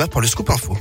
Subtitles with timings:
[0.00, 0.76] Là pour le scoop info.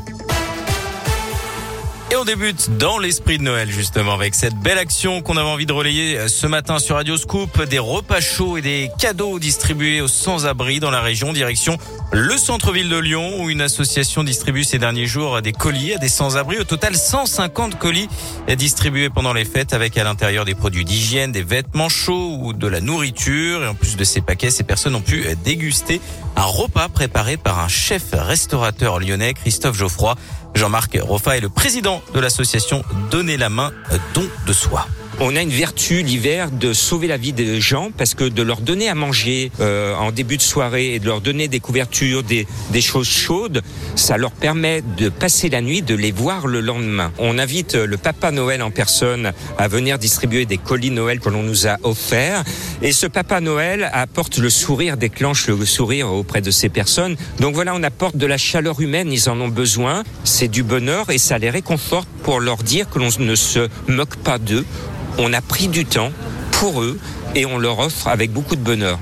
[2.10, 5.66] Et on débute dans l'esprit de Noël justement avec cette belle action qu'on avait envie
[5.66, 10.08] de relayer ce matin sur Radio Scoop, des repas chauds et des cadeaux distribués aux
[10.08, 11.78] sans-abri dans la région, direction
[12.14, 16.08] le centre-ville de Lyon où une association distribue ces derniers jours des colis à des
[16.08, 16.58] sans-abri.
[16.58, 18.08] Au total 150 colis
[18.58, 22.68] distribués pendant les fêtes avec à l'intérieur des produits d'hygiène, des vêtements chauds ou de
[22.68, 23.66] la nourriture.
[23.66, 26.00] Et en plus de ces paquets, ces personnes ont pu déguster
[26.38, 30.16] un repas préparé par un chef restaurateur lyonnais, Christophe Geoffroy.
[30.58, 33.72] Jean-Marc Roffa est le président de l'association Donner la main,
[34.16, 34.88] don de soi.
[35.20, 38.62] On a une vertu l'hiver de sauver la vie des gens parce que de leur
[38.62, 42.46] donner à manger euh, en début de soirée et de leur donner des couvertures, des,
[42.70, 43.64] des choses chaudes,
[43.96, 47.12] ça leur permet de passer la nuit, de les voir le lendemain.
[47.18, 51.42] On invite le Papa Noël en personne à venir distribuer des colis Noël que l'on
[51.42, 52.44] nous a offerts.
[52.84, 57.16] Et ce Papa Noël apporte le sourire, déclenche le sourire auprès de ces personnes.
[57.40, 60.04] Donc voilà, on apporte de la chaleur humaine, ils en ont besoin.
[60.24, 64.18] C'est du bonheur et ça les réconforte pour leur dire que l'on ne se moque
[64.18, 64.66] pas d'eux
[65.18, 66.12] on a pris du temps
[66.52, 67.00] pour eux
[67.36, 69.00] et on leur offre avec beaucoup de bonheur.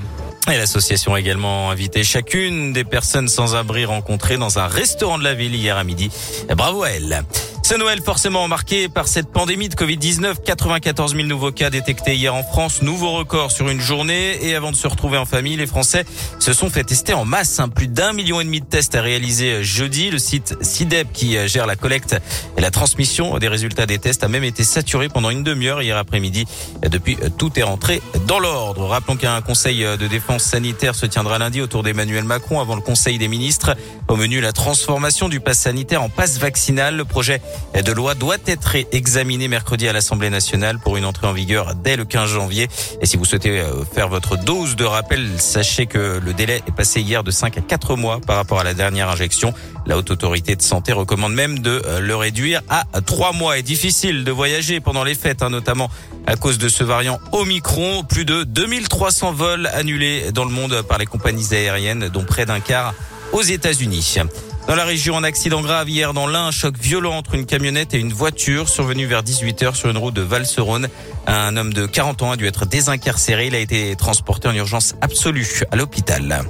[0.48, 5.24] Et l'association a également invité chacune des personnes sans abri rencontrées dans un restaurant de
[5.24, 6.08] la ville hier à midi.
[6.56, 7.24] Bravo à elle.
[7.66, 10.36] Ce Noël forcément marqué par cette pandémie de Covid-19.
[10.44, 12.80] 94 000 nouveaux cas détectés hier en France.
[12.80, 14.38] Nouveau record sur une journée.
[14.46, 16.04] Et avant de se retrouver en famille, les Français
[16.38, 17.58] se sont fait tester en masse.
[17.58, 17.68] Hein.
[17.68, 20.10] Plus d'un million et demi de tests à réaliser jeudi.
[20.10, 22.14] Le site CIDEP qui euh, gère la collecte
[22.56, 25.96] et la transmission des résultats des tests a même été saturé pendant une demi-heure hier
[25.96, 26.46] après-midi.
[26.88, 28.86] Depuis, euh, tout est rentré dans l'ordre.
[28.86, 32.80] Rappelons qu'un conseil euh, de défense sanitaire se tiendra lundi autour d'Emmanuel Macron avant le
[32.80, 33.74] conseil des ministres.
[34.06, 36.96] Au menu, la transformation du pass sanitaire en passe vaccinal.
[36.96, 37.42] Le projet
[37.86, 41.94] de loi doit être examiné mercredi à l'Assemblée nationale pour une entrée en vigueur dès
[41.94, 42.68] le 15 janvier.
[43.00, 46.74] Et si vous souhaitez euh, faire votre dose de rappel, sachez que le délai est
[46.74, 49.54] passé hier de 5 à 4 mois par rapport à la dernière injection.
[49.86, 53.56] La haute autorité de santé recommande même de euh, le réduire à 3 mois.
[53.56, 55.88] Et difficile de voyager pendant les fêtes, hein, notamment
[56.26, 58.02] à cause de ce variant Omicron.
[58.02, 62.58] Plus de 2300 vols annulés dans le monde par les compagnies aériennes, dont près d'un
[62.58, 62.94] quart
[63.32, 64.18] aux États-Unis.
[64.66, 67.94] Dans la région, un accident grave hier dans l'un, un choc violent entre une camionnette
[67.94, 70.88] et une voiture survenu vers 18h sur une route de Valserone.
[71.28, 73.46] Un homme de 40 ans a dû être désincarcéré.
[73.46, 76.42] Il a été transporté en urgence absolue à l'hôpital.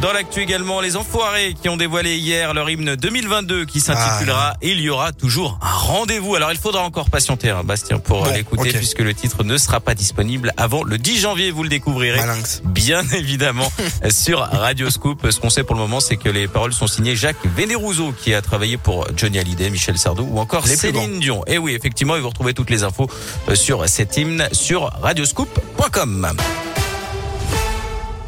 [0.00, 4.58] Dans l'actu également, les enfoirés qui ont dévoilé hier leur hymne 2022 qui s'intitulera ah.
[4.62, 6.36] Il y aura toujours un rendez-vous.
[6.36, 9.94] Alors il faudra encore patienter, hein, Bastien, pour l'écouter puisque le titre ne sera pas
[9.94, 11.50] disponible avant le 10 janvier.
[11.50, 12.20] Vous le découvrirez
[12.64, 13.70] bien évidemment
[14.10, 15.28] sur Radio Scoop.
[15.30, 18.34] Ce qu'on sait pour le moment, c'est que les paroles sont signées Jacques Vénérouzeau qui
[18.34, 21.42] a travaillé pour Johnny Hallyday, Michel Sardou ou encore Céline Dion.
[21.48, 23.08] Et oui, effectivement, et vous retrouvez toutes les infos
[23.48, 26.28] euh, sur cet hymne sur radioscoop.com.